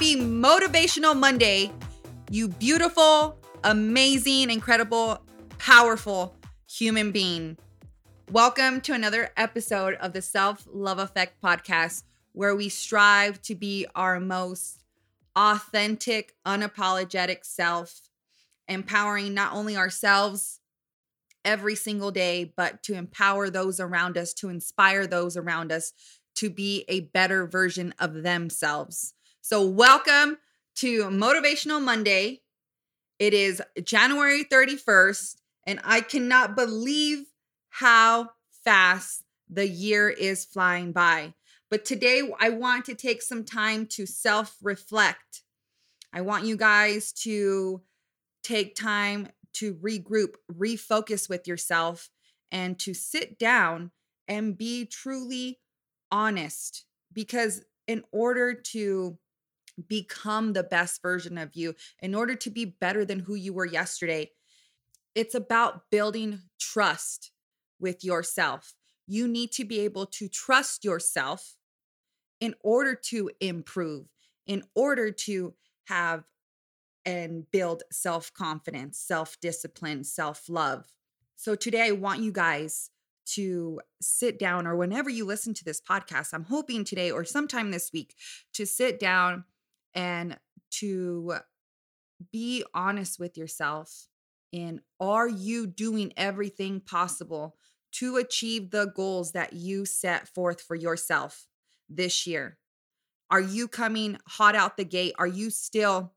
Happy 0.00 0.16
Motivational 0.16 1.14
Monday, 1.14 1.70
you 2.30 2.48
beautiful, 2.48 3.36
amazing, 3.64 4.48
incredible, 4.48 5.22
powerful 5.58 6.34
human 6.66 7.12
being. 7.12 7.58
Welcome 8.32 8.80
to 8.80 8.94
another 8.94 9.28
episode 9.36 9.96
of 9.96 10.14
the 10.14 10.22
Self 10.22 10.66
Love 10.72 10.98
Effect 10.98 11.42
podcast, 11.42 12.04
where 12.32 12.56
we 12.56 12.70
strive 12.70 13.42
to 13.42 13.54
be 13.54 13.84
our 13.94 14.18
most 14.18 14.82
authentic, 15.36 16.32
unapologetic 16.46 17.44
self, 17.44 18.00
empowering 18.68 19.34
not 19.34 19.52
only 19.52 19.76
ourselves 19.76 20.60
every 21.44 21.74
single 21.74 22.10
day, 22.10 22.50
but 22.56 22.82
to 22.84 22.94
empower 22.94 23.50
those 23.50 23.78
around 23.78 24.16
us, 24.16 24.32
to 24.32 24.48
inspire 24.48 25.06
those 25.06 25.36
around 25.36 25.70
us 25.70 25.92
to 26.36 26.48
be 26.48 26.86
a 26.88 27.00
better 27.00 27.46
version 27.46 27.92
of 27.98 28.22
themselves. 28.22 29.12
So, 29.42 29.66
welcome 29.66 30.36
to 30.76 31.04
Motivational 31.04 31.82
Monday. 31.82 32.42
It 33.18 33.32
is 33.32 33.62
January 33.82 34.44
31st, 34.44 35.36
and 35.66 35.80
I 35.82 36.02
cannot 36.02 36.54
believe 36.54 37.24
how 37.70 38.30
fast 38.64 39.24
the 39.48 39.66
year 39.66 40.10
is 40.10 40.44
flying 40.44 40.92
by. 40.92 41.32
But 41.70 41.86
today, 41.86 42.30
I 42.38 42.50
want 42.50 42.84
to 42.84 42.94
take 42.94 43.22
some 43.22 43.44
time 43.44 43.86
to 43.86 44.04
self 44.04 44.56
reflect. 44.62 45.42
I 46.12 46.20
want 46.20 46.44
you 46.44 46.56
guys 46.56 47.10
to 47.24 47.80
take 48.44 48.76
time 48.76 49.28
to 49.54 49.74
regroup, 49.74 50.34
refocus 50.52 51.30
with 51.30 51.48
yourself, 51.48 52.10
and 52.52 52.78
to 52.80 52.92
sit 52.92 53.38
down 53.38 53.90
and 54.28 54.56
be 54.56 54.84
truly 54.84 55.60
honest. 56.12 56.84
Because 57.12 57.64
in 57.88 58.04
order 58.12 58.54
to 58.54 59.18
become 59.88 60.52
the 60.52 60.62
best 60.62 61.02
version 61.02 61.38
of 61.38 61.54
you, 61.54 61.74
in 62.00 62.14
order 62.14 62.34
to 62.36 62.50
be 62.50 62.64
better 62.64 63.04
than 63.04 63.20
who 63.20 63.34
you 63.34 63.52
were 63.52 63.66
yesterday. 63.66 64.30
It's 65.14 65.34
about 65.34 65.90
building 65.90 66.40
trust 66.58 67.32
with 67.78 68.04
yourself. 68.04 68.74
You 69.06 69.26
need 69.26 69.52
to 69.52 69.64
be 69.64 69.80
able 69.80 70.06
to 70.06 70.28
trust 70.28 70.84
yourself 70.84 71.56
in 72.40 72.54
order 72.62 72.94
to 72.94 73.30
improve, 73.40 74.06
in 74.46 74.62
order 74.74 75.10
to 75.10 75.54
have 75.88 76.24
and 77.04 77.50
build 77.50 77.82
self 77.90 78.32
confidence, 78.32 78.98
self 78.98 79.38
discipline, 79.40 80.04
self 80.04 80.48
love. 80.48 80.84
So 81.36 81.54
today, 81.54 81.88
I 81.88 81.92
want 81.92 82.20
you 82.20 82.32
guys 82.32 82.90
to 83.34 83.80
sit 84.00 84.38
down, 84.38 84.66
or 84.66 84.76
whenever 84.76 85.08
you 85.08 85.24
listen 85.24 85.54
to 85.54 85.64
this 85.64 85.80
podcast, 85.80 86.32
I'm 86.32 86.44
hoping 86.44 86.84
today 86.84 87.10
or 87.10 87.24
sometime 87.24 87.70
this 87.70 87.90
week 87.92 88.14
to 88.54 88.66
sit 88.66 88.98
down 88.98 89.44
and 89.94 90.38
to 90.70 91.34
be 92.32 92.64
honest 92.74 93.18
with 93.18 93.36
yourself 93.36 94.06
in 94.52 94.80
are 94.98 95.28
you 95.28 95.66
doing 95.66 96.12
everything 96.16 96.80
possible 96.80 97.56
to 97.92 98.16
achieve 98.16 98.70
the 98.70 98.86
goals 98.86 99.32
that 99.32 99.52
you 99.52 99.84
set 99.84 100.28
forth 100.28 100.60
for 100.60 100.74
yourself 100.74 101.46
this 101.88 102.26
year? 102.26 102.58
Are 103.30 103.40
you 103.40 103.68
coming 103.68 104.18
hot 104.26 104.54
out 104.54 104.76
the 104.76 104.84
gate? 104.84 105.14
Are 105.18 105.26
you 105.26 105.50
still 105.50 106.12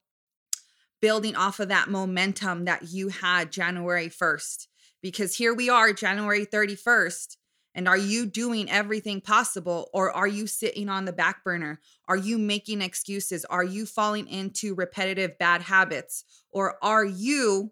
building 1.01 1.35
off 1.35 1.59
of 1.59 1.69
that 1.69 1.89
momentum 1.89 2.65
that 2.65 2.89
you 2.91 3.09
had 3.09 3.51
January 3.51 4.09
1st? 4.09 4.67
Because 5.01 5.35
here 5.35 5.53
we 5.53 5.69
are, 5.69 5.93
January 5.93 6.45
31st, 6.45 7.37
and 7.75 7.87
are 7.87 7.97
you 7.97 8.25
doing 8.25 8.69
everything 8.69 9.19
possible 9.19 9.89
or 9.93 10.11
are 10.11 10.27
you 10.27 10.45
sitting 10.45 10.89
on 10.89 11.05
the 11.05 11.13
back 11.13 11.43
burner? 11.43 11.79
Are 12.07 12.17
you 12.17 12.37
making 12.37 12.81
excuses? 12.81 13.45
Are 13.45 13.63
you 13.63 13.85
falling 13.85 14.27
into 14.27 14.75
repetitive 14.75 15.37
bad 15.39 15.63
habits? 15.63 16.23
Or 16.51 16.77
are 16.83 17.05
you 17.05 17.71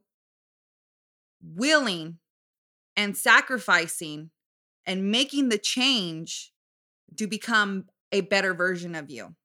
willing 1.44 2.18
and 2.96 3.16
sacrificing 3.16 4.32
and 4.86 5.12
making 5.12 5.50
the 5.50 5.60
change 5.60 6.52
to 7.18 7.28
become 7.28 7.86
a 8.12 8.22
better 8.22 8.56
version 8.56 8.96
of 8.96 9.12
you? 9.12 9.36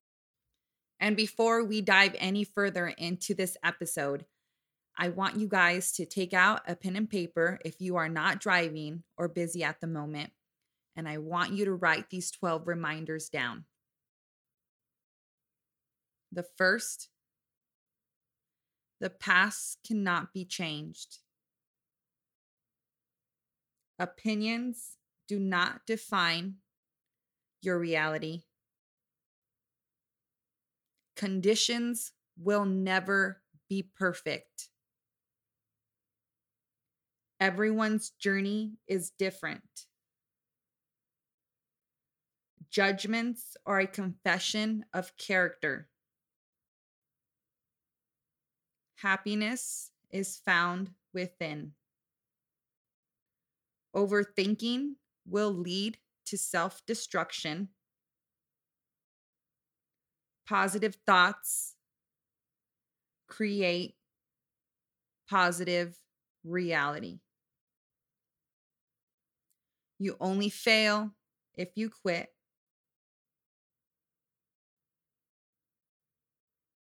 And 0.99 1.17
before 1.17 1.63
we 1.63 1.83
dive 1.83 2.17
any 2.19 2.45
further 2.45 2.89
into 2.89 3.35
this 3.35 3.59
episode, 3.63 4.25
I 4.97 5.11
want 5.11 5.37
you 5.37 5.47
guys 5.47 5.93
to 5.93 6.07
take 6.07 6.33
out 6.33 6.63
a 6.67 6.75
pen 6.75 6.97
and 6.97 7.11
paper 7.11 7.59
if 7.67 7.83
you 7.83 7.97
are 7.97 8.09
not 8.09 8.41
driving 8.41 9.03
or 9.19 9.29
busy 9.29 9.63
at 9.63 9.83
the 9.83 9.87
moment 9.87 10.33
and 10.97 11.07
I 11.09 11.19
want 11.19 11.53
you 11.53 11.67
to 11.67 11.75
write 11.75 12.11
these 12.11 12.31
12 12.31 12.67
reminders 12.67 13.29
down. 13.29 13.65
The 16.33 16.45
first, 16.57 17.09
the 19.01 19.11
past 19.11 19.79
cannot 19.87 20.33
be 20.33 20.45
changed. 20.45 21.19
Opinions 23.99 24.97
do 25.29 25.39
not 25.39 25.81
define 25.87 26.57
your 27.63 27.79
reality. 27.79 28.43
Conditions 31.17 32.13
will 32.39 32.65
never 32.65 33.43
be 33.69 33.83
perfect. 33.83 34.69
Everyone's 37.41 38.11
journey 38.11 38.73
is 38.87 39.11
different. 39.19 39.87
Judgments 42.77 43.57
are 43.65 43.81
a 43.81 43.87
confession 43.87 44.85
of 44.93 45.17
character. 45.17 45.89
Happiness 48.97 49.93
is 50.11 50.37
found 50.37 50.91
within. 51.15 51.73
Overthinking 53.95 54.97
will 55.25 55.53
lead 55.53 55.97
to 56.27 56.37
self 56.37 56.85
destruction. 56.85 57.71
Positive 60.47 60.99
thoughts 61.07 61.77
create 63.27 63.95
positive 65.31 65.97
reality. 66.45 67.21
You 69.99 70.19
only 70.21 70.51
fail 70.51 71.13
if 71.55 71.71
you 71.75 71.89
quit. 71.89 72.36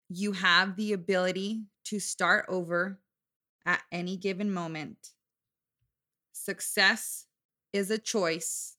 You 0.10 0.32
have 0.32 0.76
the 0.76 0.94
ability 0.94 1.64
to 1.86 2.00
start 2.00 2.46
over 2.48 3.00
at 3.66 3.82
any 3.92 4.18
given 4.18 4.52
moment. 4.52 5.12
Success 6.32 7.26
is 7.74 7.92
a 7.92 7.98
choice. 7.98 8.76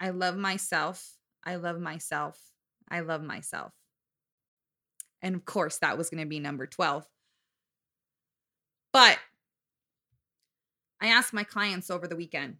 I 0.00 0.10
love 0.10 0.36
myself. 0.36 1.14
I 1.44 1.56
love 1.56 1.80
myself. 1.80 2.40
I 2.90 3.00
love 3.00 3.22
myself. 3.22 3.72
And 5.22 5.34
of 5.34 5.44
course, 5.44 5.78
that 5.78 5.98
was 5.98 6.10
going 6.10 6.22
to 6.22 6.28
be 6.28 6.40
number 6.40 6.66
12. 6.66 7.06
But 8.92 9.18
I 11.00 11.08
asked 11.08 11.32
my 11.32 11.44
clients 11.44 11.90
over 11.90 12.08
the 12.08 12.16
weekend 12.16 12.56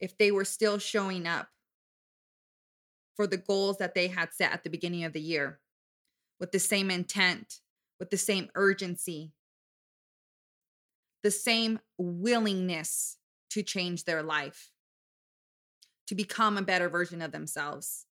if 0.00 0.16
they 0.16 0.30
were 0.30 0.44
still 0.44 0.78
showing 0.78 1.26
up 1.26 1.48
for 3.18 3.26
the 3.26 3.36
goals 3.36 3.78
that 3.78 3.96
they 3.96 4.06
had 4.06 4.32
set 4.32 4.52
at 4.52 4.62
the 4.62 4.70
beginning 4.70 5.02
of 5.02 5.12
the 5.12 5.20
year 5.20 5.58
with 6.38 6.52
the 6.52 6.60
same 6.60 6.88
intent, 6.88 7.58
with 7.98 8.10
the 8.10 8.16
same 8.16 8.48
urgency, 8.54 9.32
the 11.24 11.30
same 11.32 11.80
willingness 11.98 13.16
to 13.50 13.64
change 13.64 14.04
their 14.04 14.22
life, 14.22 14.70
to 16.06 16.14
become 16.14 16.56
a 16.56 16.62
better 16.62 16.88
version 16.88 17.20
of 17.20 17.32
themselves. 17.32 18.06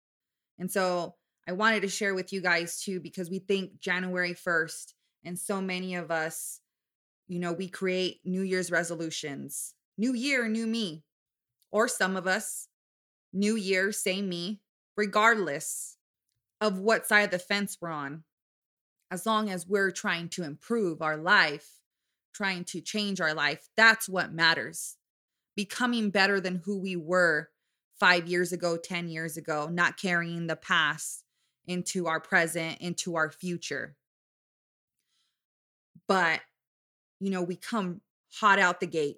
And 0.58 0.69
so 0.69 1.14
I 1.47 1.52
wanted 1.52 1.82
to 1.82 1.88
share 1.88 2.17
with 2.17 2.32
you 2.32 2.41
guys 2.41 2.81
too, 2.81 2.99
because 2.99 3.31
we 3.31 3.38
think 3.38 3.79
January 3.79 4.35
1st, 4.35 4.94
and 5.25 5.38
so 5.38 5.61
many 5.61 5.94
of 5.94 6.11
us, 6.11 6.61
you 7.29 7.38
know, 7.38 7.52
we 7.52 7.69
create 7.69 8.23
New 8.25 8.43
Year's 8.43 8.73
resolutions, 8.73 9.75
new 9.97 10.14
year, 10.14 10.49
new 10.49 10.67
me. 10.67 11.05
Or 11.73 11.88
some 11.88 12.17
of 12.17 12.26
us, 12.26 12.69
new 13.32 13.55
year, 13.55 13.93
same 13.93 14.29
me, 14.29 14.62
regardless 14.96 15.96
of 16.60 16.78
what 16.78 17.06
side 17.06 17.22
of 17.22 17.31
the 17.31 17.38
fence 17.38 17.76
we're 17.81 17.90
on, 17.90 18.25
as 19.10 19.26
long 19.26 19.50
as 19.50 19.66
we're 19.66 19.90
trying 19.90 20.28
to 20.31 20.43
improve 20.43 21.02
our 21.02 21.16
life, 21.16 21.69
trying 22.34 22.64
to 22.64 22.81
change 22.81 23.20
our 23.20 23.34
life, 23.34 23.69
that's 23.76 24.08
what 24.08 24.32
matters. 24.32 24.96
Becoming 25.54 26.10
better 26.10 26.40
than 26.40 26.62
who 26.64 26.78
we 26.78 26.96
were 26.96 27.50
five 27.98 28.26
years 28.26 28.52
ago, 28.52 28.76
10 28.76 29.08
years 29.08 29.37
ago, 29.37 29.69
not 29.70 29.96
carrying 29.96 30.46
the 30.46 30.56
past 30.56 31.25
into 31.66 32.06
our 32.06 32.20
present, 32.20 32.78
into 32.81 33.16
our 33.16 33.31
future. 33.31 33.96
But, 36.06 36.40
you 37.20 37.31
know, 37.31 37.42
we 37.42 37.56
come 37.56 38.00
hot 38.34 38.58
out 38.58 38.81
the 38.81 38.87
gate 38.87 39.16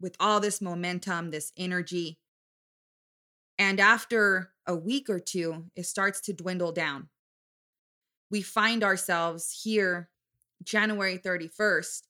with 0.00 0.16
all 0.20 0.40
this 0.40 0.60
momentum, 0.60 1.30
this 1.30 1.52
energy, 1.56 2.18
And 3.62 3.78
after 3.78 4.50
a 4.66 4.74
week 4.74 5.08
or 5.08 5.20
two, 5.20 5.66
it 5.76 5.86
starts 5.86 6.20
to 6.22 6.32
dwindle 6.32 6.72
down. 6.72 7.10
We 8.28 8.42
find 8.42 8.82
ourselves 8.82 9.60
here 9.62 10.10
January 10.64 11.16
31st, 11.16 12.02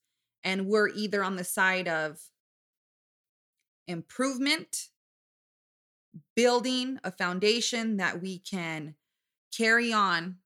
and 0.44 0.66
we're 0.66 0.88
either 0.88 1.22
on 1.22 1.36
the 1.36 1.44
side 1.44 1.88
of 1.88 2.18
improvement, 3.86 4.88
building 6.34 6.98
a 7.04 7.12
foundation 7.12 7.98
that 7.98 8.22
we 8.22 8.38
can 8.38 8.94
carry 9.54 9.92
on 9.92 10.36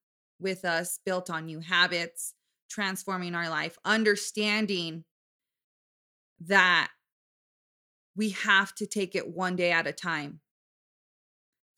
with 0.40 0.64
us, 0.64 0.98
built 1.06 1.30
on 1.30 1.46
new 1.46 1.60
habits, 1.60 2.34
transforming 2.68 3.36
our 3.36 3.48
life, 3.48 3.78
understanding 3.84 5.04
that 6.40 6.88
we 8.16 8.30
have 8.30 8.74
to 8.74 8.86
take 8.86 9.14
it 9.14 9.28
one 9.28 9.54
day 9.54 9.70
at 9.70 9.86
a 9.86 9.92
time. 9.92 10.40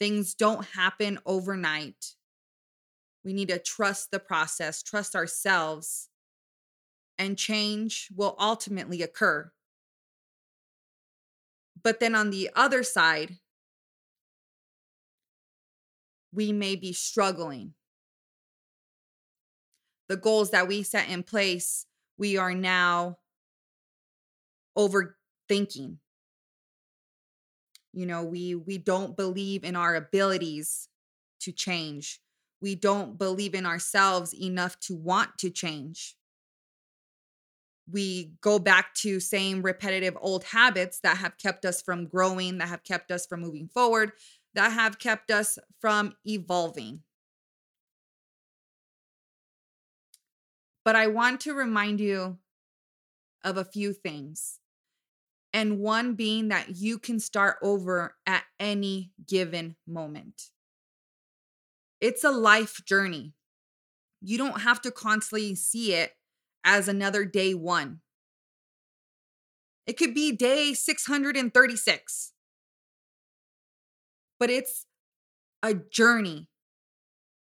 Things 0.01 0.35
don't 0.35 0.65
happen 0.65 1.19
overnight. 1.27 2.15
We 3.25 3.33
need 3.33 3.49
to 3.49 3.59
trust 3.59 4.11
the 4.11 4.21
process, 4.21 4.83
trust 4.83 5.17
ourselves, 5.17 6.09
and 7.19 7.37
change 7.37 8.09
will 8.15 8.37
ultimately 8.39 9.03
occur. 9.03 9.51
But 11.83 12.01
then 12.01 12.15
on 12.15 12.31
the 12.31 12.51
other 12.55 12.83
side, 12.83 13.39
we 16.33 16.53
may 16.53 16.77
be 16.77 16.93
struggling. 16.93 17.75
The 20.09 20.17
goals 20.17 20.51
that 20.51 20.69
we 20.69 20.83
set 20.83 21.09
in 21.09 21.23
place, 21.23 21.87
we 22.17 22.37
are 22.37 22.55
now 22.55 23.19
overthinking. 24.77 25.99
You 27.99 28.07
know, 28.07 28.23
we 28.23 28.55
we 28.55 28.79
don't 28.79 29.17
believe 29.17 29.65
in 29.65 29.77
our 29.77 29.95
abilities 29.95 30.89
to 31.41 31.53
change. 31.53 32.21
We 32.61 32.75
don't 32.75 33.19
believe 33.19 33.55
in 33.55 33.67
ourselves 33.67 34.35
enough 34.35 34.79
to 34.81 34.95
want 34.97 35.39
to 35.39 35.51
change 35.51 36.17
we 37.91 38.33
go 38.41 38.59
back 38.59 38.95
to 38.95 39.21
same 39.21 39.63
repetitive 39.63 40.17
old 40.21 40.45
habits 40.45 41.01
that 41.01 41.17
have 41.19 41.39
kept 41.39 41.65
us 41.65 41.81
from 41.81 42.07
growing, 42.07 42.59
that 42.59 42.69
have 42.69 42.85
kept 42.85 43.11
us 43.11 43.27
from 43.27 43.41
moving 43.41 43.69
forward, 43.69 44.13
that 44.55 44.73
have 44.73 44.99
kept 44.99 45.31
us 45.31 45.59
from 45.81 46.15
evolving. 46.27 47.03
But 50.85 50.97
I 50.97 51.07
want 51.07 51.41
to 51.43 51.55
remind 51.55 52.01
you 52.01 52.39
of 53.45 53.57
a 53.57 53.65
few 53.65 53.93
things. 53.93 54.58
And 55.53 55.79
one 55.79 56.15
being 56.15 56.49
that 56.49 56.77
you 56.77 56.99
can 56.99 57.19
start 57.19 57.57
over 57.63 58.17
at 58.27 58.45
any 58.61 59.13
given 59.27 59.77
moment. 59.87 60.51
It's 62.01 62.23
a 62.23 62.31
life 62.31 62.81
journey. 62.85 63.33
You 64.21 64.39
don't 64.39 64.61
have 64.61 64.81
to 64.83 64.91
constantly 64.91 65.55
see 65.55 65.95
it 65.95 66.13
as 66.65 66.89
another 66.89 67.25
day 67.25 67.55
one. 67.55 68.01
It 69.87 69.97
could 69.97 70.13
be 70.13 70.33
day 70.33 70.75
636, 70.75 72.33
but 74.39 74.51
it's 74.51 74.85
a 75.63 75.75
journey. 75.75 76.49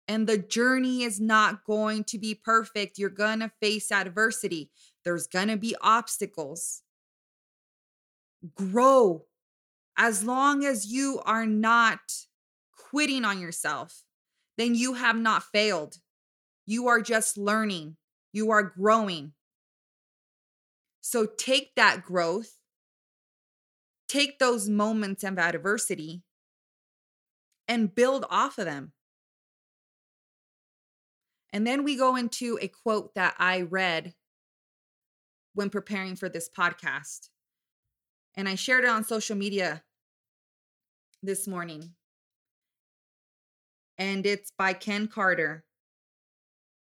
And 0.06 0.26
the 0.26 0.38
journey 0.38 1.02
is 1.02 1.18
not 1.18 1.64
going 1.64 2.04
to 2.04 2.18
be 2.18 2.34
perfect. 2.34 2.98
You're 2.98 3.10
going 3.10 3.40
to 3.40 3.50
face 3.60 3.90
adversity, 3.90 4.70
there's 5.04 5.26
going 5.26 5.48
to 5.48 5.56
be 5.56 5.74
obstacles. 5.80 6.82
Grow 8.54 9.24
as 9.96 10.24
long 10.24 10.64
as 10.64 10.86
you 10.86 11.20
are 11.24 11.46
not 11.46 12.00
quitting 12.76 13.24
on 13.24 13.40
yourself, 13.40 14.02
then 14.58 14.74
you 14.74 14.94
have 14.94 15.16
not 15.16 15.42
failed. 15.42 15.96
You 16.66 16.88
are 16.88 17.00
just 17.00 17.38
learning. 17.38 17.96
You 18.32 18.50
are 18.50 18.62
growing. 18.62 19.32
So 21.00 21.26
take 21.26 21.74
that 21.76 22.04
growth, 22.04 22.52
take 24.08 24.38
those 24.38 24.68
moments 24.68 25.24
of 25.24 25.38
adversity, 25.38 26.22
and 27.68 27.94
build 27.94 28.26
off 28.28 28.58
of 28.58 28.64
them. 28.64 28.92
And 31.52 31.66
then 31.66 31.84
we 31.84 31.96
go 31.96 32.16
into 32.16 32.58
a 32.60 32.68
quote 32.68 33.14
that 33.14 33.34
I 33.38 33.62
read 33.62 34.14
when 35.54 35.70
preparing 35.70 36.16
for 36.16 36.28
this 36.28 36.50
podcast. 36.50 37.28
And 38.36 38.48
I 38.48 38.54
shared 38.54 38.84
it 38.84 38.90
on 38.90 39.04
social 39.04 39.36
media 39.36 39.82
this 41.22 41.46
morning. 41.48 41.94
And 43.98 44.26
it's 44.26 44.52
by 44.56 44.74
Ken 44.74 45.08
Carter. 45.08 45.64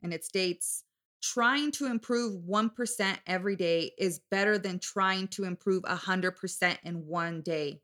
And 0.02 0.12
it 0.12 0.24
states 0.24 0.82
trying 1.22 1.72
to 1.72 1.86
improve 1.86 2.42
1% 2.42 3.16
every 3.26 3.56
day 3.56 3.92
is 3.98 4.20
better 4.30 4.58
than 4.58 4.78
trying 4.78 5.28
to 5.28 5.44
improve 5.44 5.82
100% 5.84 6.78
in 6.84 7.06
one 7.06 7.42
day. 7.42 7.80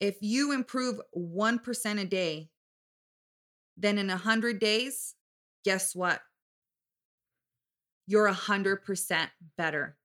If 0.00 0.16
you 0.20 0.52
improve 0.52 1.00
1% 1.16 2.00
a 2.00 2.04
day, 2.04 2.48
then 3.76 3.98
in 3.98 4.08
100 4.08 4.58
days, 4.58 5.14
guess 5.64 5.94
what? 5.94 6.20
You're 8.06 8.28
100% 8.28 9.28
better. 9.56 9.96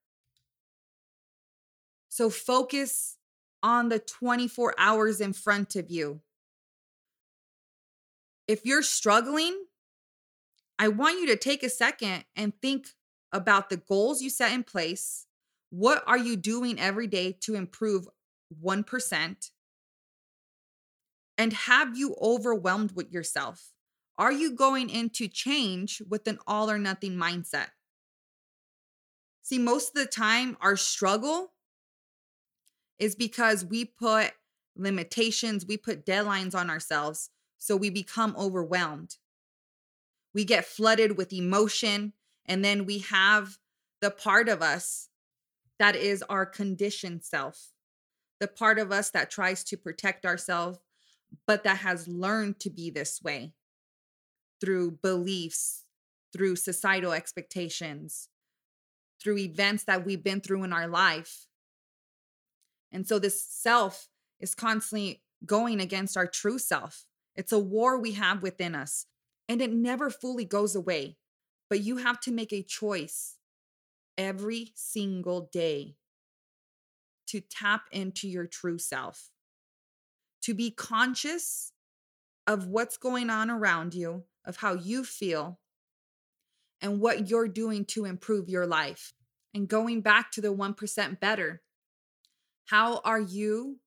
So 2.08 2.30
focus 2.30 3.16
on 3.62 3.88
the 3.88 3.98
24 3.98 4.74
hours 4.78 5.20
in 5.20 5.32
front 5.32 5.76
of 5.76 5.90
you. 5.90 6.20
If 8.46 8.64
you're 8.64 8.82
struggling, 8.82 9.66
I 10.78 10.88
want 10.88 11.20
you 11.20 11.26
to 11.26 11.36
take 11.36 11.62
a 11.62 11.68
second 11.68 12.24
and 12.36 12.52
think 12.60 12.88
about 13.32 13.68
the 13.68 13.76
goals 13.76 14.22
you 14.22 14.30
set 14.30 14.52
in 14.52 14.64
place. 14.64 15.26
What 15.70 16.02
are 16.06 16.16
you 16.16 16.36
doing 16.36 16.80
every 16.80 17.06
day 17.06 17.36
to 17.42 17.54
improve 17.54 18.08
1%? 18.62 19.50
And 21.36 21.52
have 21.52 21.96
you 21.96 22.16
overwhelmed 22.20 22.92
with 22.92 23.12
yourself? 23.12 23.72
Are 24.16 24.32
you 24.32 24.52
going 24.52 24.88
into 24.90 25.28
change 25.28 26.02
with 26.08 26.26
an 26.26 26.38
all 26.46 26.70
or 26.70 26.78
nothing 26.78 27.12
mindset? 27.12 27.68
See, 29.42 29.58
most 29.58 29.88
of 29.88 29.94
the 29.94 30.06
time, 30.06 30.56
our 30.60 30.76
struggle 30.76 31.52
is 32.98 33.14
because 33.14 33.64
we 33.64 33.84
put 33.84 34.32
limitations, 34.76 35.66
we 35.66 35.76
put 35.76 36.06
deadlines 36.06 36.54
on 36.54 36.70
ourselves. 36.70 37.30
So 37.58 37.76
we 37.76 37.90
become 37.90 38.34
overwhelmed 38.38 39.16
we 40.38 40.44
get 40.44 40.64
flooded 40.64 41.18
with 41.18 41.32
emotion 41.32 42.12
and 42.46 42.64
then 42.64 42.86
we 42.86 43.00
have 43.00 43.58
the 44.00 44.10
part 44.10 44.48
of 44.48 44.62
us 44.62 45.08
that 45.80 45.96
is 45.96 46.22
our 46.28 46.46
conditioned 46.46 47.24
self 47.24 47.72
the 48.38 48.46
part 48.46 48.78
of 48.78 48.92
us 48.92 49.10
that 49.10 49.32
tries 49.32 49.64
to 49.64 49.76
protect 49.76 50.24
ourselves 50.24 50.78
but 51.44 51.64
that 51.64 51.78
has 51.78 52.06
learned 52.06 52.60
to 52.60 52.70
be 52.70 52.88
this 52.88 53.20
way 53.20 53.52
through 54.60 54.92
beliefs 55.02 55.82
through 56.32 56.54
societal 56.54 57.12
expectations 57.12 58.28
through 59.20 59.38
events 59.38 59.82
that 59.82 60.06
we've 60.06 60.22
been 60.22 60.40
through 60.40 60.62
in 60.62 60.72
our 60.72 60.86
life 60.86 61.47
and 62.92 63.06
so 63.06 63.18
this 63.18 63.44
self 63.44 64.08
is 64.40 64.54
constantly 64.54 65.22
going 65.44 65.80
against 65.80 66.16
our 66.16 66.26
true 66.26 66.58
self 66.58 67.06
it's 67.38 67.52
a 67.52 67.58
war 67.58 68.00
we 68.00 68.12
have 68.12 68.42
within 68.42 68.74
us 68.74 69.06
and 69.48 69.62
it 69.62 69.72
never 69.72 70.10
fully 70.10 70.44
goes 70.44 70.74
away. 70.74 71.16
But 71.70 71.80
you 71.80 71.98
have 71.98 72.20
to 72.22 72.32
make 72.32 72.52
a 72.52 72.64
choice 72.64 73.36
every 74.18 74.72
single 74.74 75.48
day 75.52 75.94
to 77.28 77.40
tap 77.40 77.82
into 77.92 78.26
your 78.26 78.46
true 78.46 78.78
self, 78.78 79.30
to 80.42 80.52
be 80.52 80.72
conscious 80.72 81.72
of 82.46 82.66
what's 82.66 82.96
going 82.96 83.30
on 83.30 83.50
around 83.50 83.94
you, 83.94 84.24
of 84.44 84.56
how 84.56 84.74
you 84.74 85.04
feel, 85.04 85.60
and 86.80 87.00
what 87.00 87.30
you're 87.30 87.48
doing 87.48 87.84
to 87.84 88.04
improve 88.04 88.48
your 88.48 88.66
life. 88.66 89.12
And 89.54 89.68
going 89.68 90.00
back 90.00 90.32
to 90.32 90.40
the 90.40 90.52
1% 90.52 91.20
better, 91.20 91.62
how 92.68 93.00
are 93.04 93.20
you 93.20 93.78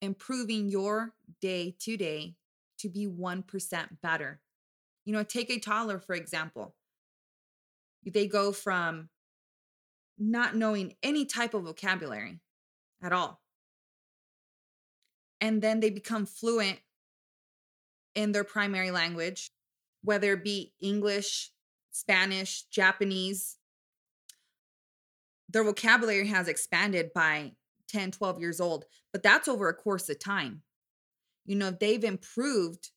improving 0.00 0.68
your 0.68 1.12
day 1.40 1.74
to 1.80 1.96
day 1.96 2.34
to 2.78 2.88
be 2.88 3.06
1% 3.06 3.88
better. 4.02 4.40
You 5.04 5.12
know, 5.12 5.22
take 5.22 5.50
a 5.50 5.58
toddler, 5.58 5.98
for 5.98 6.14
example. 6.14 6.74
They 8.04 8.26
go 8.26 8.52
from 8.52 9.10
not 10.18 10.56
knowing 10.56 10.94
any 11.02 11.26
type 11.26 11.54
of 11.54 11.64
vocabulary 11.64 12.40
at 13.02 13.12
all. 13.12 13.40
And 15.40 15.62
then 15.62 15.80
they 15.80 15.90
become 15.90 16.26
fluent 16.26 16.78
in 18.14 18.32
their 18.32 18.44
primary 18.44 18.90
language, 18.90 19.50
whether 20.02 20.32
it 20.32 20.44
be 20.44 20.72
English, 20.80 21.50
Spanish, 21.90 22.64
Japanese. 22.64 23.56
Their 25.52 25.64
vocabulary 25.64 26.28
has 26.28 26.48
expanded 26.48 27.10
by 27.14 27.52
10, 27.88 28.12
12 28.12 28.40
years 28.40 28.60
old, 28.60 28.84
but 29.12 29.22
that's 29.22 29.48
over 29.48 29.68
a 29.68 29.74
course 29.74 30.08
of 30.08 30.18
time. 30.18 30.62
You 31.44 31.56
know, 31.56 31.70
they've 31.70 32.04
improved 32.04 32.90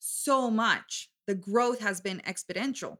so 0.00 0.50
much. 0.50 1.10
The 1.26 1.34
growth 1.34 1.80
has 1.80 2.00
been 2.00 2.20
exponential. 2.26 2.96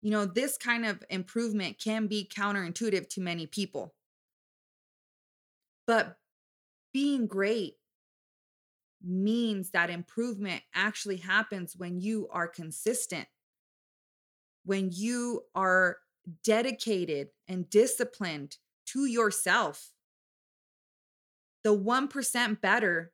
You 0.00 0.10
know, 0.10 0.26
this 0.26 0.56
kind 0.56 0.86
of 0.86 1.02
improvement 1.10 1.80
can 1.82 2.06
be 2.06 2.28
counterintuitive 2.32 3.08
to 3.10 3.20
many 3.20 3.46
people. 3.46 3.94
But 5.86 6.16
being 6.92 7.26
great 7.26 7.74
means 9.04 9.70
that 9.70 9.90
improvement 9.90 10.62
actually 10.74 11.16
happens 11.16 11.74
when 11.76 12.00
you 12.00 12.28
are 12.30 12.46
consistent, 12.46 13.26
when 14.64 14.90
you 14.92 15.42
are 15.54 15.98
dedicated 16.44 17.28
and 17.48 17.68
disciplined 17.68 18.56
to 18.86 19.06
yourself. 19.06 19.90
The 21.64 21.76
1% 21.76 22.60
better 22.60 23.12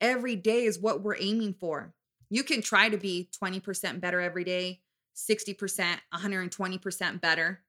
every 0.00 0.36
day 0.36 0.64
is 0.64 0.78
what 0.78 1.02
we're 1.02 1.16
aiming 1.18 1.54
for. 1.54 1.94
You 2.30 2.42
can 2.42 2.62
try 2.62 2.88
to 2.88 2.96
be 2.96 3.28
20% 3.42 4.00
better 4.00 4.20
every 4.20 4.44
day, 4.44 4.80
60%, 5.14 5.98
120% 6.14 7.20
better. 7.20 7.62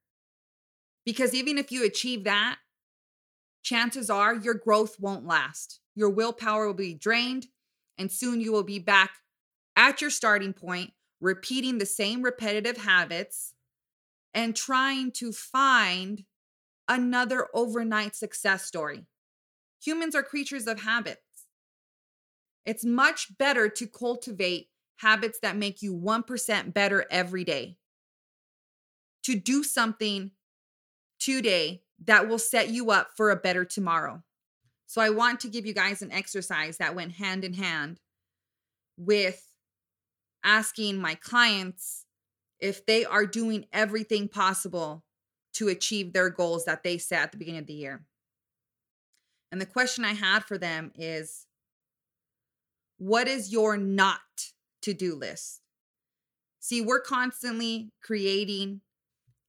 Because 1.06 1.34
even 1.34 1.58
if 1.58 1.72
you 1.72 1.86
achieve 1.86 2.24
that, 2.24 2.58
chances 3.62 4.10
are 4.10 4.36
your 4.36 4.54
growth 4.54 5.00
won't 5.00 5.25
last. 5.25 5.80
Your 5.96 6.10
willpower 6.10 6.66
will 6.66 6.74
be 6.74 6.94
drained, 6.94 7.48
and 7.98 8.12
soon 8.12 8.40
you 8.40 8.52
will 8.52 8.63
be 8.63 8.80
back 8.80 9.12
at 9.75 10.02
your 10.02 10.10
starting 10.10 10.54
point, 10.54 10.92
repeating 11.20 11.78
the 11.78 11.86
same 11.86 12.22
repetitive 12.22 12.78
habits 12.78 13.52
and 14.34 14.56
trying 14.56 15.12
to 15.12 15.32
find 15.32 16.24
another 16.88 17.48
overnight 17.54 18.16
success 18.16 18.63
story. 18.66 19.06
Humans 19.84 20.16
are 20.16 20.24
creatures 20.24 20.68
of 20.68 20.82
habits. 20.82 21.22
It's 22.66 22.86
much 22.86 23.38
better 23.38 23.68
to 23.70 23.88
cultivate 23.88 24.70
habits 24.98 25.40
that 25.42 25.58
make 25.58 25.82
you 25.82 25.96
1% 25.96 26.74
better 26.74 27.06
every 27.12 27.44
day. 27.44 27.78
To 29.24 29.36
do 29.36 29.63
something 29.63 30.32
today 31.20 31.84
that 32.06 32.28
will 32.28 32.40
set 32.40 32.70
you 32.70 32.92
up 32.92 33.12
for 33.16 33.32
a 33.32 33.36
better 33.36 33.66
tomorrow. 33.66 34.24
So, 34.86 35.02
I 35.02 35.10
want 35.10 35.40
to 35.42 35.48
give 35.48 35.66
you 35.66 35.74
guys 35.74 36.02
an 36.02 36.12
exercise 36.12 36.78
that 36.78 36.94
went 36.94 37.13
hand 37.13 37.44
in 37.44 37.54
hand 37.54 38.00
with 38.98 39.42
asking 40.44 40.98
my 40.98 41.16
clients 41.16 42.06
if 42.63 42.86
they 42.86 43.03
are 43.03 43.25
doing 43.25 43.65
everything 43.74 44.29
possible 44.29 45.03
to 45.53 45.67
achieve 45.67 46.13
their 46.13 46.29
goals 46.29 46.63
that 46.63 46.82
they 46.82 46.98
set 46.98 47.22
at 47.22 47.32
the 47.34 47.38
beginning 47.38 47.60
of 47.60 47.67
the 47.67 47.74
year. 47.74 48.05
And 49.51 49.60
the 49.60 49.65
question 49.65 50.05
I 50.05 50.13
had 50.13 50.46
for 50.46 50.58
them 50.58 50.93
is 50.96 51.46
what 52.98 53.27
is 53.27 53.51
your 53.51 53.75
not 53.75 54.22
to 54.82 54.93
do 54.93 55.13
list? 55.13 55.60
See, 56.62 56.79
we're 56.79 57.01
constantly 57.01 57.91
creating, 58.01 58.79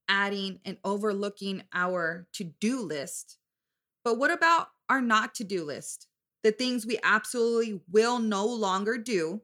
adding, 0.09 0.59
and 0.65 0.77
overlooking 0.85 1.63
our 1.73 2.27
to 2.33 2.43
do 2.61 2.81
list. 2.81 3.39
But 4.03 4.19
what 4.19 4.33
about 4.33 4.67
our 4.91 5.01
not 5.01 5.37
to 5.37 5.45
do 5.45 5.65
list? 5.65 6.09
The 6.43 6.51
things 6.51 6.85
we 6.85 6.99
absolutely 7.05 7.81
will 7.89 8.19
no 8.19 8.45
longer 8.45 8.99
do 8.99 9.43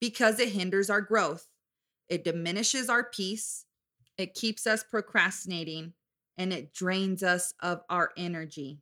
because 0.00 0.38
it 0.38 0.50
hinders 0.50 0.88
our 0.88 1.00
growth. 1.00 1.48
It 2.12 2.24
diminishes 2.24 2.90
our 2.90 3.04
peace, 3.04 3.64
it 4.18 4.34
keeps 4.34 4.66
us 4.66 4.84
procrastinating, 4.84 5.94
and 6.36 6.52
it 6.52 6.74
drains 6.74 7.22
us 7.22 7.54
of 7.60 7.80
our 7.88 8.10
energy. 8.18 8.80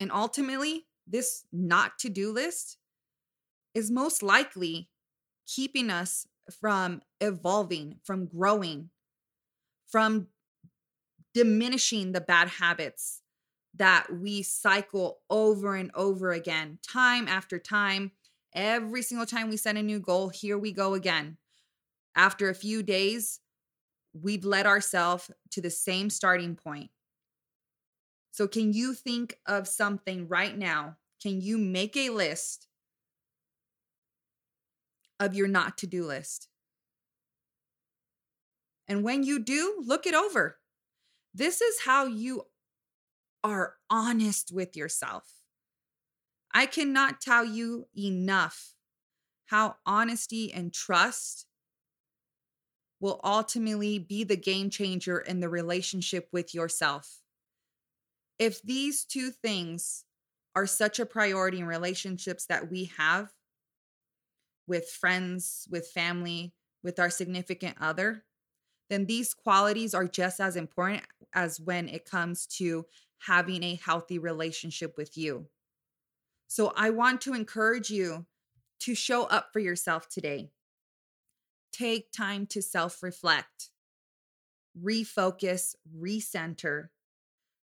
And 0.00 0.10
ultimately, 0.10 0.86
this 1.06 1.44
not 1.52 1.98
to 1.98 2.08
do 2.08 2.32
list 2.32 2.78
is 3.74 3.90
most 3.90 4.22
likely 4.22 4.88
keeping 5.46 5.90
us 5.90 6.26
from 6.58 7.02
evolving, 7.20 7.96
from 8.02 8.24
growing, 8.24 8.88
from 9.86 10.28
diminishing 11.34 12.12
the 12.12 12.22
bad 12.22 12.48
habits 12.48 13.20
that 13.74 14.06
we 14.10 14.42
cycle 14.42 15.18
over 15.28 15.76
and 15.76 15.90
over 15.94 16.32
again, 16.32 16.78
time 16.82 17.28
after 17.28 17.58
time. 17.58 18.12
Every 18.54 19.02
single 19.02 19.26
time 19.26 19.50
we 19.50 19.58
set 19.58 19.76
a 19.76 19.82
new 19.82 20.00
goal, 20.00 20.30
here 20.30 20.56
we 20.56 20.72
go 20.72 20.94
again. 20.94 21.36
After 22.14 22.48
a 22.48 22.54
few 22.54 22.82
days, 22.82 23.40
we've 24.12 24.44
led 24.44 24.66
ourselves 24.66 25.30
to 25.50 25.60
the 25.60 25.70
same 25.70 26.10
starting 26.10 26.56
point. 26.56 26.90
So, 28.30 28.46
can 28.48 28.72
you 28.72 28.94
think 28.94 29.38
of 29.46 29.68
something 29.68 30.28
right 30.28 30.56
now? 30.56 30.96
Can 31.22 31.40
you 31.40 31.58
make 31.58 31.96
a 31.96 32.10
list 32.10 32.66
of 35.20 35.34
your 35.34 35.48
not 35.48 35.78
to 35.78 35.86
do 35.86 36.04
list? 36.04 36.48
And 38.88 39.04
when 39.04 39.22
you 39.22 39.38
do, 39.38 39.82
look 39.86 40.06
it 40.06 40.14
over. 40.14 40.58
This 41.34 41.60
is 41.60 41.82
how 41.84 42.06
you 42.06 42.42
are 43.44 43.76
honest 43.88 44.50
with 44.52 44.76
yourself. 44.76 45.24
I 46.54 46.66
cannot 46.66 47.20
tell 47.20 47.44
you 47.44 47.86
enough 47.96 48.74
how 49.46 49.76
honesty 49.86 50.52
and 50.52 50.72
trust 50.72 51.46
will 53.02 53.20
ultimately 53.24 53.98
be 53.98 54.22
the 54.22 54.36
game 54.36 54.70
changer 54.70 55.18
in 55.18 55.40
the 55.40 55.48
relationship 55.48 56.28
with 56.32 56.54
yourself. 56.54 57.18
If 58.38 58.62
these 58.62 59.04
two 59.04 59.32
things 59.32 60.04
are 60.54 60.68
such 60.68 61.00
a 61.00 61.06
priority 61.06 61.58
in 61.58 61.66
relationships 61.66 62.46
that 62.46 62.70
we 62.70 62.92
have 62.96 63.32
with 64.68 64.88
friends, 64.88 65.66
with 65.68 65.88
family, 65.88 66.54
with 66.84 67.00
our 67.00 67.10
significant 67.10 67.76
other, 67.80 68.22
then 68.88 69.06
these 69.06 69.34
qualities 69.34 69.94
are 69.94 70.06
just 70.06 70.38
as 70.38 70.54
important 70.54 71.02
as 71.34 71.58
when 71.58 71.88
it 71.88 72.08
comes 72.08 72.46
to 72.46 72.86
having 73.26 73.64
a 73.64 73.80
healthy 73.84 74.20
relationship 74.20 74.96
with 74.96 75.18
you. 75.18 75.48
So 76.46 76.72
I 76.76 76.90
want 76.90 77.20
to 77.22 77.34
encourage 77.34 77.90
you 77.90 78.26
to 78.80 78.94
show 78.94 79.24
up 79.24 79.48
for 79.52 79.58
yourself 79.58 80.08
today 80.08 80.50
take 81.72 82.12
time 82.12 82.46
to 82.46 82.62
self 82.62 83.02
reflect, 83.02 83.70
refocus, 84.80 85.74
recenter, 85.96 86.88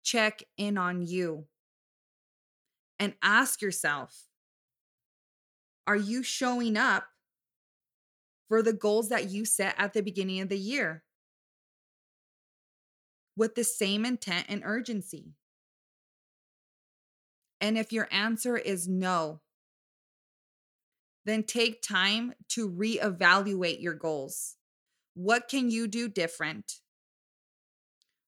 check 0.02 0.42
in 0.56 0.78
on 0.78 1.02
you, 1.02 1.46
and 2.98 3.14
ask 3.22 3.60
yourself 3.62 4.24
Are 5.86 5.96
you 5.96 6.22
showing 6.22 6.76
up 6.76 7.06
for 8.48 8.62
the 8.62 8.72
goals 8.72 9.08
that 9.08 9.30
you 9.30 9.44
set 9.44 9.74
at 9.78 9.92
the 9.92 10.02
beginning 10.02 10.40
of 10.40 10.48
the 10.48 10.58
year 10.58 11.02
with 13.36 13.54
the 13.54 13.64
same 13.64 14.04
intent 14.04 14.46
and 14.48 14.62
urgency? 14.64 15.34
And 17.60 17.78
if 17.78 17.92
your 17.92 18.06
answer 18.10 18.56
is 18.56 18.86
no, 18.86 19.40
then 21.26 21.42
take 21.42 21.82
time 21.82 22.32
to 22.48 22.70
reevaluate 22.70 23.82
your 23.82 23.94
goals. 23.94 24.54
What 25.14 25.48
can 25.48 25.70
you 25.70 25.88
do 25.88 26.08
different? 26.08 26.74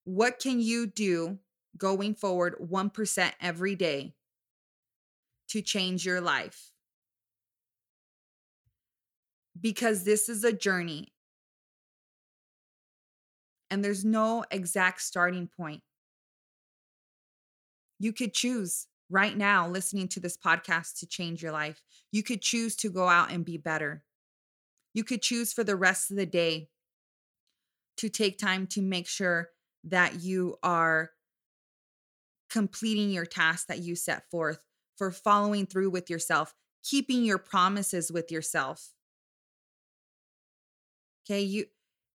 What 0.03 0.37
can 0.37 0.59
you 0.59 0.85
do 0.85 1.39
going 1.77 2.13
forward 2.13 2.55
1% 2.59 3.31
every 3.39 3.75
day 3.75 4.15
to 5.47 5.61
change 5.61 6.05
your 6.05 6.19
life? 6.19 6.71
Because 9.59 10.03
this 10.03 10.27
is 10.27 10.43
a 10.43 10.51
journey 10.51 11.13
and 13.69 13.83
there's 13.83 14.03
no 14.03 14.43
exact 14.51 15.01
starting 15.01 15.47
point. 15.47 15.83
You 17.97 18.11
could 18.11 18.33
choose 18.33 18.87
right 19.09 19.35
now 19.35 19.67
listening 19.67 20.07
to 20.09 20.19
this 20.19 20.37
podcast 20.37 20.99
to 20.99 21.07
change 21.07 21.41
your 21.41 21.51
life. 21.51 21.81
You 22.11 22.23
could 22.23 22.41
choose 22.41 22.75
to 22.77 22.89
go 22.89 23.07
out 23.07 23.31
and 23.31 23.43
be 23.43 23.57
better. 23.57 24.03
You 24.93 25.03
could 25.03 25.21
choose 25.21 25.53
for 25.53 25.63
the 25.63 25.75
rest 25.75 26.11
of 26.11 26.17
the 26.17 26.25
day 26.25 26.69
to 27.97 28.09
take 28.09 28.37
time 28.37 28.67
to 28.67 28.81
make 28.81 29.07
sure 29.07 29.49
that 29.83 30.21
you 30.21 30.57
are 30.63 31.11
completing 32.49 33.11
your 33.11 33.25
task 33.25 33.67
that 33.67 33.79
you 33.79 33.95
set 33.95 34.29
forth, 34.31 34.59
for 34.97 35.11
following 35.11 35.65
through 35.65 35.89
with 35.89 36.09
yourself, 36.09 36.53
keeping 36.83 37.23
your 37.23 37.37
promises 37.37 38.11
with 38.11 38.31
yourself. 38.31 38.89
Okay, 41.23 41.41
you 41.41 41.65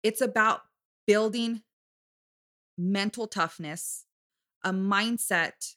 it's 0.02 0.20
about 0.20 0.62
building 1.06 1.62
mental 2.76 3.26
toughness, 3.26 4.04
a 4.64 4.72
mindset 4.72 5.74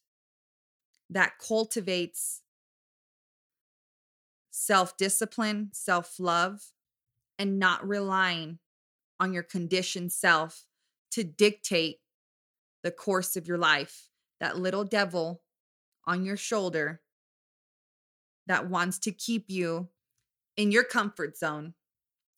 that 1.10 1.34
cultivates 1.40 2.42
self 4.52 4.98
discipline, 4.98 5.70
self 5.74 6.20
love, 6.20 6.62
and 7.38 7.60
not 7.60 7.88
relying 7.88 8.60
on 9.20 9.34
your 9.34 9.44
conditioned 9.44 10.12
self 10.12 10.66
to 11.12 11.24
dictate 11.24 11.98
the 12.84 12.92
course 12.92 13.36
of 13.36 13.48
your 13.48 13.58
life 13.58 14.10
that 14.40 14.58
little 14.58 14.84
devil 14.84 15.42
on 16.06 16.26
your 16.26 16.38
shoulder 16.38 17.02
that 18.48 18.70
wants 18.70 19.00
to 19.00 19.12
keep 19.12 19.46
you 19.50 19.88
in 20.58 20.72
your 20.72 20.84
comfort 20.84 21.38
zone 21.38 21.74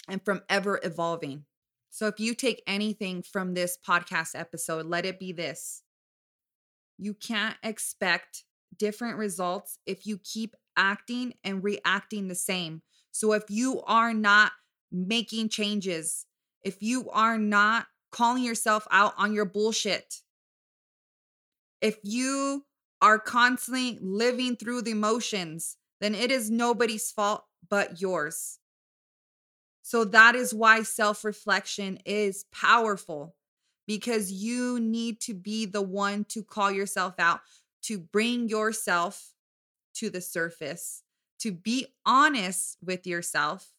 and 0.08 0.24
from 0.24 0.42
ever 0.48 0.80
evolving. 0.84 1.46
So, 1.90 2.08
if 2.08 2.20
you 2.20 2.34
take 2.34 2.62
anything 2.68 3.24
from 3.24 3.54
this 3.54 3.78
podcast 3.78 4.40
episode, 4.40 4.86
let 4.86 5.06
it 5.06 5.20
be 5.20 5.32
this 5.32 5.82
you 6.98 7.14
can't 7.14 7.58
expect 7.64 8.44
different 8.76 9.18
results 9.18 9.80
if 9.86 10.06
you 10.06 10.20
keep 10.24 10.56
acting 10.76 11.34
and 11.44 11.64
reacting 11.64 12.28
the 12.28 12.36
same. 12.36 12.82
So, 13.12 13.34
if 13.34 13.44
you 13.50 13.82
are 13.84 14.14
not 14.14 14.52
making 14.92 15.50
changes, 15.50 16.26
if 16.64 16.82
you 16.82 17.10
are 17.12 17.38
not 17.38 17.88
calling 18.12 18.44
yourself 18.44 18.88
out 18.92 19.14
on 19.18 19.34
your 19.34 19.46
bullshit, 19.46 20.22
if 21.82 21.98
you 22.04 22.66
are 23.02 23.20
constantly 23.20 24.00
living 24.02 24.56
through 24.56 24.82
the 24.82 24.92
emotions, 24.92 25.78
then 26.02 26.16
it 26.16 26.32
is 26.32 26.50
nobody's 26.50 27.12
fault 27.12 27.44
but 27.70 28.02
yours. 28.02 28.60
So 29.82 30.04
that 30.06 30.36
is 30.36 30.54
why 30.54 30.84
self 30.84 31.24
reflection 31.24 32.00
is 32.06 32.46
powerful 32.52 33.36
because 33.88 34.32
you 34.32 34.80
need 34.80 35.22
to 35.22 35.34
be 35.34 35.66
the 35.66 35.82
one 35.82 36.26
to 36.26 36.44
call 36.44 36.72
yourself 36.72 37.16
out, 37.20 37.40
to 37.88 37.98
bring 37.98 38.50
yourself 38.50 39.34
to 39.96 40.10
the 40.10 40.22
surface, 40.22 41.04
to 41.40 41.52
be 41.52 41.88
honest 42.06 42.78
with 42.84 43.08
yourself. 43.08 43.72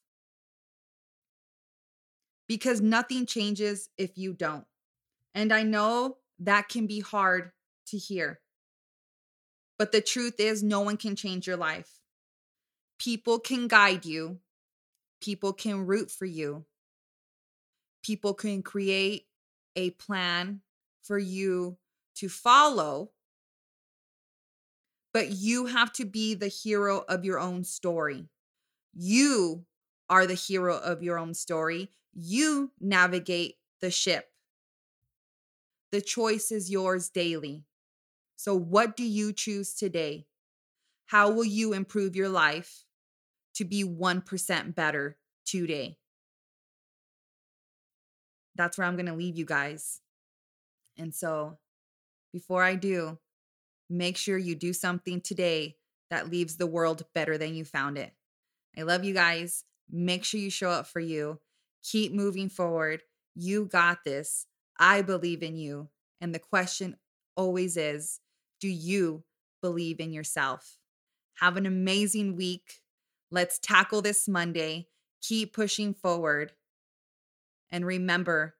Because 2.48 2.80
nothing 2.80 3.26
changes 3.26 3.90
if 3.98 4.16
you 4.16 4.32
don't. 4.32 4.64
And 5.34 5.52
I 5.52 5.62
know 5.62 6.16
that 6.38 6.70
can 6.70 6.86
be 6.86 7.00
hard 7.00 7.52
to 7.88 7.98
hear. 7.98 8.40
But 9.78 9.92
the 9.92 10.00
truth 10.00 10.40
is, 10.40 10.62
no 10.62 10.80
one 10.80 10.96
can 10.96 11.14
change 11.14 11.46
your 11.46 11.58
life. 11.58 12.00
People 12.98 13.38
can 13.38 13.68
guide 13.68 14.06
you, 14.06 14.38
people 15.20 15.52
can 15.52 15.86
root 15.86 16.10
for 16.10 16.24
you, 16.24 16.64
people 18.02 18.32
can 18.32 18.62
create 18.62 19.26
a 19.76 19.90
plan 19.90 20.62
for 21.02 21.18
you 21.18 21.76
to 22.16 22.28
follow. 22.28 23.10
But 25.12 25.30
you 25.30 25.66
have 25.66 25.92
to 25.94 26.04
be 26.04 26.34
the 26.34 26.48
hero 26.48 27.04
of 27.08 27.24
your 27.24 27.38
own 27.38 27.64
story. 27.64 28.28
You 28.94 29.64
are 30.10 30.26
the 30.26 30.34
hero 30.34 30.76
of 30.76 31.02
your 31.02 31.18
own 31.18 31.34
story. 31.34 31.90
You 32.12 32.72
navigate 32.80 33.56
the 33.80 33.90
ship. 33.90 34.26
The 35.92 36.00
choice 36.00 36.52
is 36.52 36.70
yours 36.70 37.08
daily. 37.08 37.64
So, 38.36 38.54
what 38.54 38.96
do 38.96 39.04
you 39.04 39.32
choose 39.32 39.74
today? 39.74 40.26
How 41.06 41.30
will 41.30 41.44
you 41.44 41.72
improve 41.72 42.14
your 42.14 42.28
life 42.28 42.84
to 43.54 43.64
be 43.64 43.82
1% 43.82 44.74
better 44.74 45.16
today? 45.46 45.96
That's 48.54 48.76
where 48.76 48.86
I'm 48.86 48.96
going 48.96 49.06
to 49.06 49.14
leave 49.14 49.36
you 49.36 49.46
guys. 49.46 50.00
And 50.98 51.14
so, 51.14 51.58
before 52.32 52.62
I 52.62 52.74
do, 52.74 53.18
make 53.88 54.16
sure 54.16 54.38
you 54.38 54.54
do 54.54 54.72
something 54.72 55.20
today 55.20 55.76
that 56.10 56.30
leaves 56.30 56.56
the 56.56 56.66
world 56.66 57.04
better 57.14 57.38
than 57.38 57.54
you 57.54 57.64
found 57.64 57.98
it. 57.98 58.12
I 58.76 58.82
love 58.82 59.04
you 59.04 59.14
guys. 59.14 59.64
Make 59.90 60.24
sure 60.24 60.40
you 60.40 60.50
show 60.50 60.70
up 60.70 60.86
for 60.86 61.00
you. 61.00 61.40
Keep 61.82 62.12
moving 62.12 62.48
forward. 62.48 63.02
You 63.34 63.66
got 63.66 64.04
this. 64.04 64.46
I 64.78 65.02
believe 65.02 65.42
in 65.42 65.56
you. 65.56 65.88
And 66.20 66.34
the 66.34 66.38
question 66.38 66.96
always 67.36 67.76
is 67.76 68.20
do 68.60 68.68
you 68.68 69.24
believe 69.62 70.00
in 70.00 70.12
yourself? 70.12 70.78
Have 71.40 71.56
an 71.56 71.66
amazing 71.66 72.36
week. 72.36 72.80
Let's 73.30 73.58
tackle 73.58 74.02
this 74.02 74.26
Monday. 74.28 74.88
Keep 75.22 75.54
pushing 75.54 75.94
forward. 75.94 76.52
And 77.70 77.86
remember, 77.86 78.56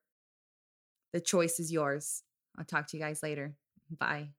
the 1.13 1.21
choice 1.21 1.59
is 1.59 1.73
yours. 1.73 2.23
I'll 2.57 2.65
talk 2.65 2.87
to 2.89 2.97
you 2.97 3.03
guys 3.03 3.23
later. 3.23 3.55
Bye. 3.91 4.31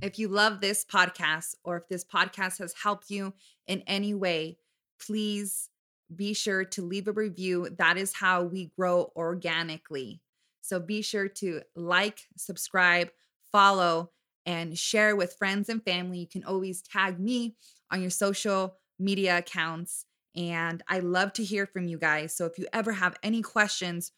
If 0.00 0.18
you 0.18 0.28
love 0.28 0.60
this 0.60 0.84
podcast 0.84 1.54
or 1.64 1.76
if 1.76 1.88
this 1.88 2.04
podcast 2.04 2.58
has 2.58 2.74
helped 2.82 3.10
you 3.10 3.34
in 3.66 3.82
any 3.86 4.14
way, 4.14 4.58
please 5.04 5.68
be 6.14 6.34
sure 6.34 6.64
to 6.64 6.82
leave 6.82 7.08
a 7.08 7.12
review. 7.12 7.68
That 7.78 7.96
is 7.96 8.14
how 8.14 8.42
we 8.42 8.72
grow 8.76 9.12
organically. 9.16 10.20
So 10.60 10.78
be 10.80 11.02
sure 11.02 11.28
to 11.28 11.62
like, 11.74 12.28
subscribe, 12.36 13.10
follow, 13.50 14.10
and 14.46 14.76
share 14.76 15.14
with 15.14 15.34
friends 15.34 15.68
and 15.68 15.84
family. 15.84 16.18
You 16.18 16.26
can 16.26 16.44
always 16.44 16.82
tag 16.82 17.20
me 17.20 17.56
on 17.90 18.00
your 18.00 18.10
social 18.10 18.76
media 18.98 19.38
accounts. 19.38 20.06
And 20.34 20.82
I 20.88 21.00
love 21.00 21.32
to 21.34 21.44
hear 21.44 21.66
from 21.66 21.86
you 21.86 21.98
guys. 21.98 22.34
So 22.34 22.46
if 22.46 22.58
you 22.58 22.66
ever 22.72 22.92
have 22.92 23.16
any 23.22 23.42
questions, 23.42 24.12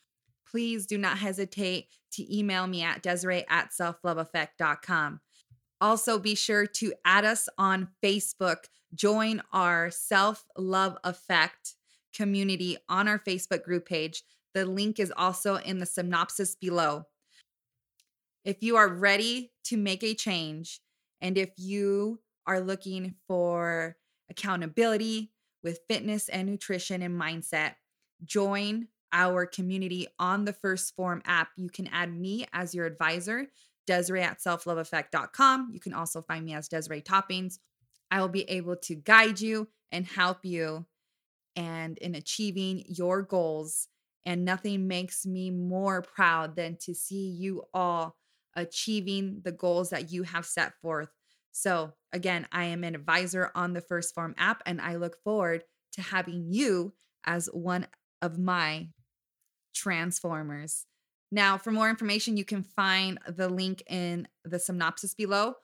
please 0.48 0.86
do 0.86 0.96
not 0.96 1.18
hesitate 1.18 1.88
to 2.12 2.36
email 2.36 2.66
me 2.66 2.82
at 2.82 3.02
Desiree 3.02 3.44
at 3.48 3.70
selfloveeffect.com. 3.70 5.20
Also, 5.84 6.18
be 6.18 6.34
sure 6.34 6.64
to 6.66 6.94
add 7.04 7.26
us 7.26 7.46
on 7.58 7.88
Facebook. 8.02 8.68
Join 8.94 9.42
our 9.52 9.90
Self 9.90 10.46
Love 10.56 10.96
Effect 11.04 11.74
community 12.16 12.78
on 12.88 13.06
our 13.06 13.18
Facebook 13.18 13.64
group 13.64 13.86
page. 13.86 14.22
The 14.54 14.64
link 14.64 14.98
is 14.98 15.12
also 15.14 15.56
in 15.56 15.80
the 15.80 15.84
synopsis 15.84 16.54
below. 16.54 17.04
If 18.46 18.62
you 18.62 18.76
are 18.76 18.88
ready 18.88 19.52
to 19.64 19.76
make 19.76 20.02
a 20.02 20.14
change, 20.14 20.80
and 21.20 21.36
if 21.36 21.50
you 21.58 22.18
are 22.46 22.62
looking 22.62 23.16
for 23.28 23.96
accountability 24.30 25.32
with 25.62 25.80
fitness 25.86 26.30
and 26.30 26.48
nutrition 26.48 27.02
and 27.02 27.20
mindset, 27.20 27.74
join 28.24 28.88
our 29.12 29.44
community 29.44 30.06
on 30.18 30.46
the 30.46 30.54
1st 30.54 30.94
Phorm 30.96 31.20
app. 31.26 31.48
You 31.58 31.68
can 31.68 31.88
add 31.88 32.10
me 32.10 32.46
as 32.54 32.74
your 32.74 32.86
advisor, 32.86 33.48
Desiree 33.86 34.22
at 34.22 34.40
selfloveeffect.com. 34.40 35.70
You 35.72 35.80
can 35.80 35.94
also 35.94 36.22
find 36.22 36.44
me 36.44 36.54
as 36.54 36.68
Desiree 36.68 37.02
Toppings. 37.02 37.58
I 38.10 38.20
will 38.20 38.28
be 38.28 38.48
able 38.50 38.76
to 38.76 38.94
guide 38.94 39.40
you 39.40 39.68
and 39.92 40.06
help 40.06 40.44
you 40.44 40.86
and 41.56 41.98
in 41.98 42.14
achieving 42.14 42.84
your 42.88 43.22
goals. 43.22 43.88
And 44.26 44.44
nothing 44.44 44.88
makes 44.88 45.26
me 45.26 45.50
more 45.50 46.02
proud 46.02 46.56
than 46.56 46.76
to 46.82 46.94
see 46.94 47.28
you 47.28 47.64
all 47.74 48.16
achieving 48.56 49.40
the 49.44 49.52
goals 49.52 49.90
that 49.90 50.10
you 50.10 50.22
have 50.22 50.46
set 50.46 50.72
forth. 50.80 51.10
So, 51.52 51.92
again, 52.12 52.48
I 52.50 52.64
am 52.64 52.84
an 52.84 52.94
advisor 52.94 53.50
on 53.54 53.74
the 53.74 53.80
1st 53.82 54.14
Phorm 54.14 54.34
app, 54.38 54.62
and 54.66 54.80
I 54.80 54.96
look 54.96 55.22
forward 55.22 55.64
to 55.92 56.02
having 56.02 56.46
you 56.48 56.94
as 57.24 57.46
one 57.52 57.86
of 58.22 58.38
my 58.38 58.88
transformers. 59.74 60.86
Now, 61.34 61.58
for 61.58 61.72
more 61.72 61.90
information, 61.90 62.36
you 62.36 62.44
can 62.44 62.62
find 62.62 63.18
the 63.26 63.48
link 63.48 63.82
in 63.88 64.28
the 64.44 64.60
synopsis 64.60 65.14
below 65.14 65.54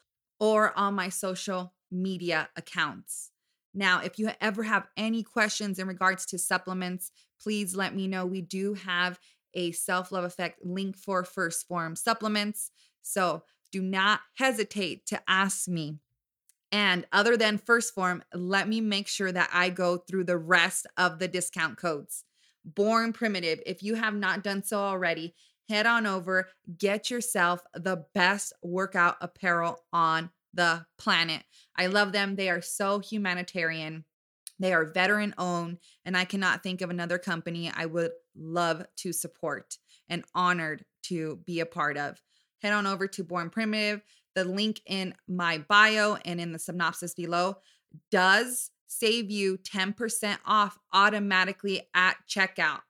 or 0.40 0.76
on 0.76 0.94
my 0.94 1.10
social 1.10 1.74
media 1.92 2.48
accounts. 2.56 3.30
Now, 3.72 4.00
if 4.00 4.18
you 4.18 4.32
ever 4.40 4.64
have 4.64 4.88
any 4.96 5.22
questions 5.22 5.78
in 5.78 5.86
regards 5.86 6.26
to 6.26 6.38
supplements, 6.38 7.12
please 7.40 7.76
let 7.76 7.94
me 7.94 8.08
know. 8.08 8.26
We 8.26 8.40
do 8.40 8.74
have 8.74 9.20
a 9.54 9.70
self 9.70 10.10
love 10.10 10.24
effect 10.24 10.64
link 10.64 10.96
for 10.98 11.22
1st 11.22 11.68
Phorm 11.68 11.94
supplements. 11.94 12.72
So 13.02 13.44
do 13.70 13.80
not 13.80 14.22
hesitate 14.38 15.06
to 15.06 15.22
ask 15.28 15.68
me. 15.68 16.00
And 16.72 17.06
other 17.12 17.36
than 17.36 17.60
1st 17.60 17.94
Phorm, 17.94 18.24
let 18.34 18.68
me 18.68 18.80
make 18.80 19.06
sure 19.06 19.30
that 19.30 19.50
I 19.52 19.70
go 19.70 19.98
through 19.98 20.24
the 20.24 20.36
rest 20.36 20.88
of 20.96 21.20
the 21.20 21.28
discount 21.28 21.76
codes. 21.76 22.24
Born 22.64 23.12
Primitive, 23.12 23.60
if 23.64 23.84
you 23.84 23.94
have 23.94 24.14
not 24.14 24.42
done 24.42 24.64
so 24.64 24.78
already, 24.78 25.34
head 25.70 25.86
on 25.86 26.04
over, 26.04 26.48
get 26.78 27.10
yourself 27.10 27.62
the 27.72 28.04
best 28.12 28.52
workout 28.62 29.16
apparel 29.20 29.78
on 29.92 30.30
the 30.52 30.84
planet. 30.98 31.44
I 31.76 31.86
love 31.86 32.12
them. 32.12 32.34
They 32.34 32.50
are 32.50 32.60
so 32.60 32.98
humanitarian. 32.98 34.04
They 34.58 34.72
are 34.72 34.84
veteran 34.84 35.32
owned, 35.38 35.78
and 36.04 36.16
I 36.16 36.24
cannot 36.24 36.62
think 36.62 36.82
of 36.82 36.90
another 36.90 37.18
company 37.18 37.72
I 37.74 37.86
would 37.86 38.10
love 38.36 38.84
to 38.98 39.12
support 39.12 39.78
and 40.08 40.24
honored 40.34 40.84
to 41.04 41.40
be 41.46 41.60
a 41.60 41.66
part 41.66 41.96
of. 41.96 42.20
Head 42.60 42.72
on 42.72 42.86
over 42.86 43.06
to 43.06 43.24
Born 43.24 43.48
Primitive. 43.48 44.02
The 44.34 44.44
link 44.44 44.80
in 44.86 45.14
my 45.28 45.58
bio 45.58 46.18
and 46.24 46.40
in 46.40 46.52
the 46.52 46.58
synopsis 46.58 47.14
below 47.14 47.58
does 48.10 48.70
save 48.86 49.30
you 49.30 49.56
10% 49.58 50.38
off 50.44 50.78
automatically 50.92 51.88
at 51.94 52.16
checkout. 52.28 52.80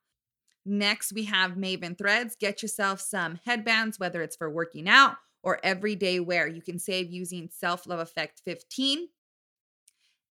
Next, 0.66 1.12
we 1.12 1.24
have 1.24 1.52
Maven 1.52 1.96
Threads. 1.96 2.36
Get 2.36 2.62
yourself 2.62 3.00
some 3.00 3.40
headbands, 3.44 3.98
whether 3.98 4.22
it's 4.22 4.36
for 4.36 4.50
working 4.50 4.88
out 4.88 5.16
or 5.42 5.58
everyday 5.62 6.20
wear. 6.20 6.46
You 6.46 6.60
can 6.60 6.78
save 6.78 7.10
using 7.10 7.48
Self 7.50 7.86
Love 7.86 8.00
Effect 8.00 8.42
15. 8.44 9.08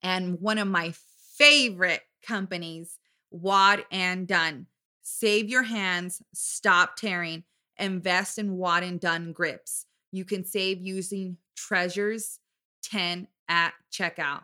And 0.03 0.39
one 0.39 0.57
of 0.57 0.67
my 0.67 0.93
favorite 1.37 2.01
companies, 2.25 2.99
WodnDone. 3.33 4.65
Save 5.01 5.49
your 5.49 5.63
hands, 5.63 6.21
stop 6.33 6.95
tearing, 6.95 7.43
invest 7.77 8.37
in 8.37 8.57
WodnDone 8.57 9.33
grips. 9.33 9.85
You 10.11 10.25
can 10.25 10.45
save 10.45 10.85
using 10.85 11.37
Treasures 11.55 12.39
10 12.83 13.27
at 13.47 13.73
checkout. 13.91 14.43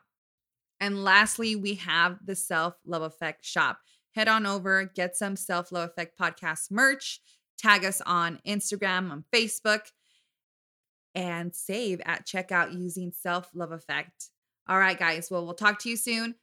And 0.79 1.03
lastly, 1.03 1.55
we 1.55 1.75
have 1.75 2.17
the 2.25 2.35
Self 2.35 2.75
Love 2.85 3.03
Effect 3.03 3.45
shop. 3.45 3.77
Head 4.15 4.29
on 4.29 4.45
over, 4.45 4.85
get 4.95 5.17
some 5.17 5.35
Self 5.35 5.73
Love 5.73 5.89
Effect 5.89 6.17
podcast 6.17 6.71
merch, 6.71 7.19
tag 7.57 7.83
us 7.83 8.01
on 8.05 8.39
Instagram, 8.47 9.11
on 9.11 9.25
Facebook, 9.33 9.91
and 11.13 11.53
save 11.53 12.01
at 12.05 12.25
checkout 12.25 12.73
using 12.73 13.11
Self 13.11 13.49
Love 13.53 13.73
Effect. 13.73 14.29
All 14.69 14.79
right, 14.79 14.97
guys. 14.97 15.29
Well, 15.29 15.43
we'll 15.43 15.53
talk 15.53 15.79
to 15.79 15.89
you 15.89 15.97
soon. 15.97 16.35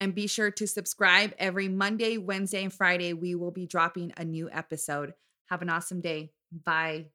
And 0.00 0.14
be 0.14 0.26
sure 0.26 0.50
to 0.50 0.66
subscribe 0.66 1.32
every 1.38 1.68
Monday, 1.68 2.18
Wednesday, 2.18 2.64
and 2.64 2.72
Friday. 2.72 3.12
We 3.14 3.34
will 3.34 3.52
be 3.52 3.66
dropping 3.66 4.12
a 4.16 4.24
new 4.24 4.50
episode. 4.50 5.14
Have 5.46 5.62
an 5.62 5.70
awesome 5.70 6.00
day. 6.00 6.32
Bye. 6.52 7.06